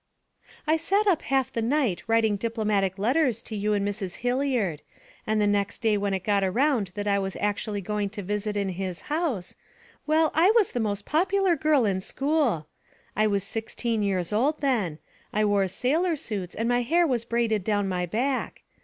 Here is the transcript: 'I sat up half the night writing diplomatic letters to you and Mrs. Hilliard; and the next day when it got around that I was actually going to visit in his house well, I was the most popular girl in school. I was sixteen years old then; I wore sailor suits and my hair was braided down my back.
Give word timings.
'I 0.65 0.77
sat 0.77 1.05
up 1.05 1.21
half 1.21 1.53
the 1.53 1.61
night 1.61 2.01
writing 2.07 2.35
diplomatic 2.35 2.97
letters 2.97 3.43
to 3.43 3.55
you 3.55 3.73
and 3.73 3.87
Mrs. 3.87 4.15
Hilliard; 4.25 4.81
and 5.27 5.39
the 5.39 5.45
next 5.45 5.83
day 5.83 5.95
when 5.95 6.15
it 6.15 6.23
got 6.23 6.43
around 6.43 6.89
that 6.95 7.07
I 7.07 7.19
was 7.19 7.37
actually 7.39 7.81
going 7.81 8.09
to 8.17 8.23
visit 8.23 8.57
in 8.57 8.69
his 8.69 9.01
house 9.13 9.53
well, 10.07 10.31
I 10.33 10.49
was 10.55 10.71
the 10.71 10.79
most 10.79 11.05
popular 11.05 11.55
girl 11.55 11.85
in 11.85 12.01
school. 12.01 12.65
I 13.15 13.27
was 13.27 13.43
sixteen 13.43 14.01
years 14.01 14.33
old 14.33 14.59
then; 14.61 14.97
I 15.31 15.45
wore 15.45 15.67
sailor 15.67 16.15
suits 16.15 16.55
and 16.55 16.67
my 16.67 16.81
hair 16.81 17.05
was 17.05 17.23
braided 17.23 17.63
down 17.63 17.87
my 17.87 18.07
back. 18.07 18.63